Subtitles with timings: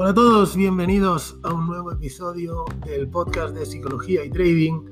[0.00, 4.90] Hola a todos, bienvenidos a un nuevo episodio del podcast de psicología y trading.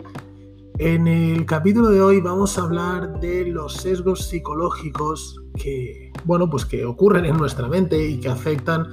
[0.79, 6.65] En el capítulo de hoy vamos a hablar de los sesgos psicológicos que, bueno, pues
[6.65, 8.89] que ocurren en nuestra mente y que afectan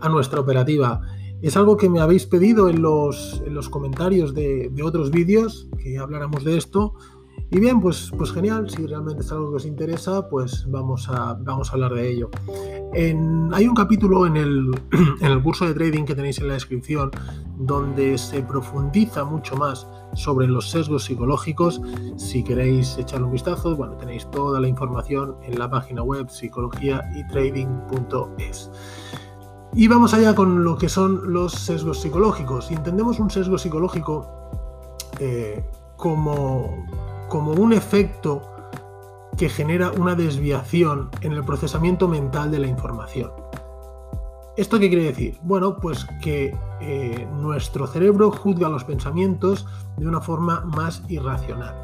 [0.00, 1.00] a nuestra operativa.
[1.40, 5.66] Es algo que me habéis pedido en los, en los comentarios de, de otros vídeos,
[5.82, 6.92] que habláramos de esto.
[7.54, 11.34] Y bien, pues, pues genial, si realmente es algo que os interesa, pues vamos a,
[11.34, 12.28] vamos a hablar de ello.
[13.52, 14.72] hay un capítulo en el,
[15.20, 17.12] en el curso de trading que tenéis en la descripción
[17.56, 21.80] donde se profundiza mucho más sobre los sesgos psicológicos.
[22.16, 28.70] Si queréis echarle un vistazo, bueno, tenéis toda la información en la página web psicologiaytrading.es.
[29.74, 32.66] Y vamos allá con lo que son los sesgos psicológicos.
[32.66, 34.28] Si entendemos un sesgo psicológico
[35.20, 35.64] eh,
[35.96, 38.42] como como un efecto
[39.36, 43.32] que genera una desviación en el procesamiento mental de la información.
[44.56, 45.40] ¿Esto qué quiere decir?
[45.42, 51.74] Bueno, pues que eh, nuestro cerebro juzga los pensamientos de una forma más irracional.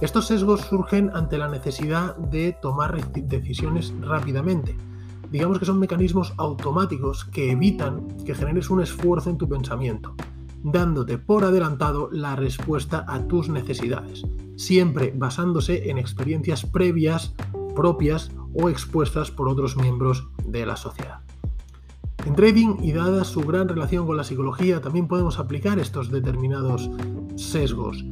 [0.00, 4.78] Estos sesgos surgen ante la necesidad de tomar decisiones rápidamente.
[5.30, 10.14] Digamos que son mecanismos automáticos que evitan que generes un esfuerzo en tu pensamiento
[10.62, 14.22] dándote por adelantado la respuesta a tus necesidades,
[14.56, 17.34] siempre basándose en experiencias previas,
[17.74, 21.20] propias o expuestas por otros miembros de la sociedad.
[22.26, 26.90] En trading y dada su gran relación con la psicología, también podemos aplicar estos determinados
[27.36, 28.04] sesgos,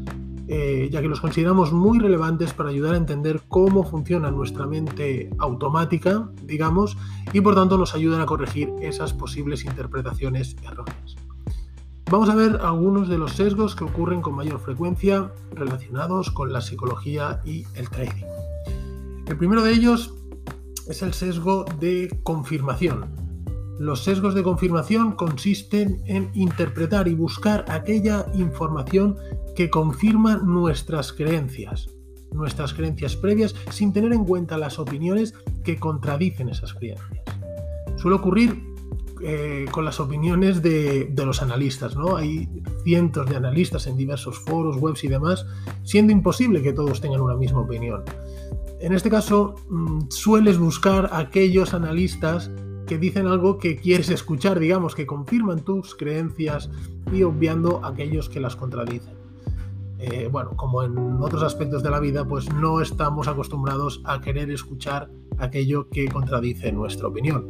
[0.46, 5.28] eh, ya que los consideramos muy relevantes para ayudar a entender cómo funciona nuestra mente
[5.38, 6.96] automática, digamos,
[7.34, 11.16] y por tanto nos ayudan a corregir esas posibles interpretaciones erróneas.
[12.11, 16.62] Vamos a ver algunos de los sesgos que ocurren con mayor frecuencia relacionados con la
[16.62, 18.25] psicología y el trading.
[19.27, 20.14] El primero de ellos
[20.89, 23.05] es el sesgo de confirmación.
[23.79, 29.18] Los sesgos de confirmación consisten en interpretar y buscar aquella información
[29.55, 31.91] que confirma nuestras creencias,
[32.33, 37.23] nuestras creencias previas, sin tener en cuenta las opiniones que contradicen esas creencias.
[37.97, 38.67] Suele ocurrir
[39.23, 41.96] eh, con las opiniones de, los analistas.
[41.96, 42.17] ¿no?
[42.17, 42.48] Hay
[42.84, 45.46] cientos de analistas en diversos foros, webs y demás,
[45.83, 48.05] siendo imposible que todos tengan una misma opinión.
[48.80, 52.51] En este caso, mm, sueles buscar aquellos analistas
[52.86, 56.70] que dicen algo que quieres escuchar, digamos, que confirman tus creencias
[57.12, 59.14] y obviando aquellos que las contradicen.
[59.98, 64.50] Eh, bueno, como en otros aspectos de la vida, pues no estamos acostumbrados a querer
[64.50, 67.46] escuchar aquello que contradice nuestra opinión.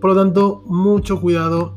[0.00, 1.76] Por lo tanto, mucho cuidado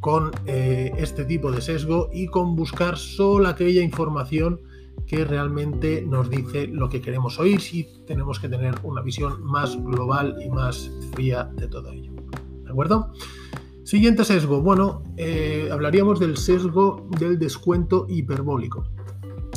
[0.00, 4.60] con eh, este tipo de sesgo y con buscar solo aquella información
[5.06, 9.82] que realmente nos dice lo que queremos oír si tenemos que tener una visión más
[9.82, 12.12] global y más fría de todo ello.
[12.64, 13.12] ¿De acuerdo?
[13.84, 14.60] Siguiente sesgo.
[14.60, 18.84] Bueno, eh, hablaríamos del sesgo del descuento hiperbólico.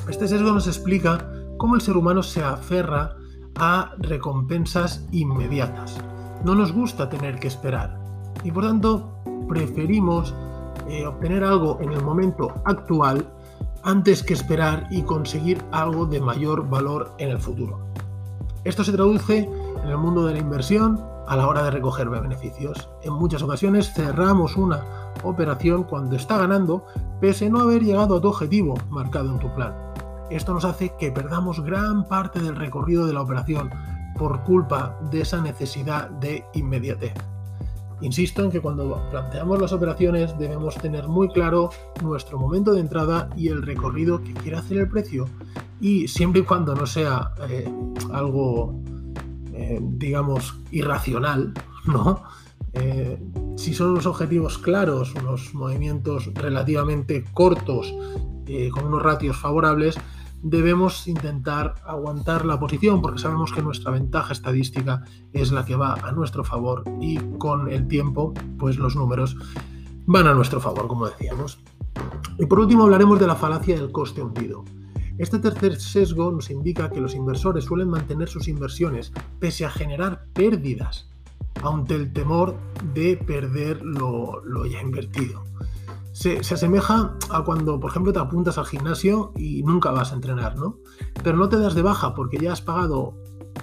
[0.07, 3.17] Este sesgo nos explica cómo el ser humano se aferra
[3.55, 5.97] a recompensas inmediatas
[6.47, 7.99] no nos gusta tener que esperar
[8.41, 9.19] y por tanto
[9.49, 10.33] preferimos
[10.87, 13.27] eh, obtener algo en el momento actual
[13.83, 17.91] antes que esperar y conseguir algo de mayor valor en el futuro.
[18.63, 19.39] Esto se traduce
[19.83, 22.87] en el mundo de la inversión a la hora de recoger beneficios.
[23.03, 26.85] En muchas ocasiones cerramos una operación cuando está ganando
[27.19, 29.75] pese a no haber llegado a tu objetivo marcado en tu plan.
[30.29, 33.69] Esto nos hace que perdamos gran parte del recorrido de la operación
[34.17, 37.13] por culpa de esa necesidad de inmediatez.
[38.01, 41.71] Insisto en que cuando planteamos las operaciones debemos tener muy claro
[42.03, 45.25] nuestro momento de entrada y el recorrido que quiere hacer el precio
[45.81, 47.67] y siempre y cuando no sea eh,
[48.11, 48.79] algo,
[49.53, 51.53] eh, digamos, irracional,
[51.85, 52.23] ¿no?
[52.73, 53.19] Eh,
[53.55, 57.93] si son unos objetivos claros, unos movimientos relativamente cortos,
[58.71, 59.97] con unos ratios favorables,
[60.41, 65.03] debemos intentar aguantar la posición porque sabemos que nuestra ventaja estadística
[65.33, 69.35] es la que va a nuestro favor y con el tiempo pues los números
[70.05, 71.59] van a nuestro favor como decíamos.
[72.37, 74.63] Y por último hablaremos de la falacia del coste hundido.
[75.17, 80.27] Este tercer sesgo nos indica que los inversores suelen mantener sus inversiones pese a generar
[80.33, 81.09] pérdidas
[81.63, 82.55] ante el temor
[82.93, 85.43] de perder lo, lo ya invertido
[86.17, 90.57] se, asemeja a cuando, por ejemplo, te apuntas al gimnasio y nunca vas a entrenar,
[90.57, 90.79] ¿no?
[91.23, 93.13] Pero no te das de baja porque ya has pagado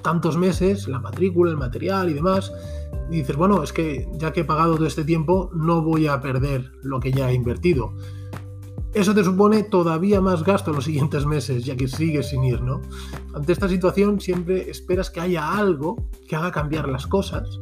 [0.02, 2.52] tantos meses, la matrícula, el material y demás,
[3.10, 6.20] y dices, bueno, es que ya que he pagado todo este tiempo, no voy a
[6.20, 7.92] perder lo que ya he invertido.
[8.92, 12.62] Eso te supone todavía más gasto en los siguientes meses, ya que sigues sin ir,
[12.62, 12.82] ¿no?
[13.34, 15.96] Ante esta situación siempre esperas que haya algo
[16.28, 17.58] que haga cambiar las cosas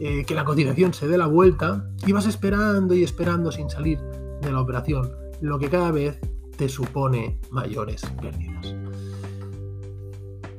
[0.00, 4.00] eh, que la cotización se dé la vuelta y vas esperando y esperando sin salir
[4.40, 5.10] de la operación,
[5.40, 6.20] lo que cada vez
[6.56, 8.74] te supone mayores pérdidas.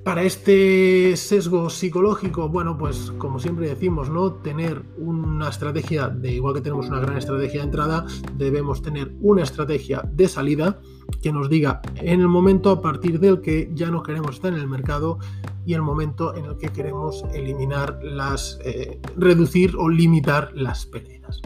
[0.06, 4.34] Para este sesgo psicológico, bueno, pues como siempre decimos, ¿no?
[4.34, 8.06] Tener una estrategia, de igual que tenemos una gran estrategia de entrada,
[8.38, 10.80] debemos tener una estrategia de salida
[11.24, 14.60] que nos diga en el momento a partir del que ya no queremos estar en
[14.60, 15.18] el mercado
[15.66, 21.42] y el momento en el que queremos eliminar las, eh, reducir o limitar las pérdidas.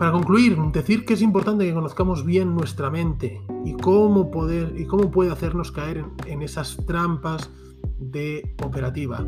[0.00, 4.86] Para concluir, decir que es importante que conozcamos bien nuestra mente y cómo, poder, y
[4.86, 7.50] cómo puede hacernos caer en, esas trampas
[7.98, 9.22] de operativa.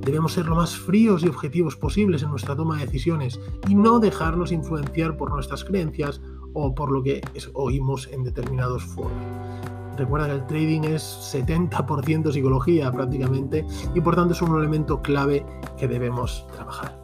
[0.00, 3.38] Debemos ser lo más fríos y objetivos posibles en nuestra toma de decisiones
[3.68, 6.22] y no dejarnos influenciar por nuestras creencias
[6.54, 7.20] o por lo que
[7.52, 9.12] oímos en determinados foros.
[9.96, 15.44] Recuerda que el trading es 70% psicología prácticamente y por tanto es un elemento clave
[15.76, 16.96] que debemos trabajar.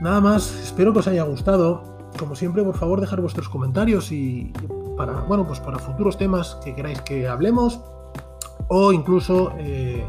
[0.00, 1.82] Nada más, espero que os haya gustado.
[2.18, 4.52] Como siempre, por favor, dejar vuestros comentarios y
[4.96, 7.80] para, bueno, pues para futuros temas que queráis que hablemos
[8.68, 10.04] o incluso eh,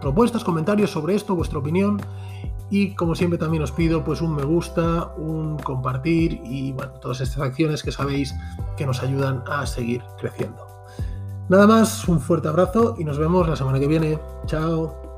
[0.00, 2.00] propuestas, comentarios sobre esto, vuestra opinión.
[2.70, 7.20] Y como siempre también os pido pues un me gusta, un compartir y bueno, todas
[7.20, 8.34] estas acciones que sabéis
[8.80, 10.66] que nos ayudan a seguir creciendo.
[11.50, 14.18] Nada más, un fuerte abrazo y nos vemos la semana que viene.
[14.46, 15.09] Chao.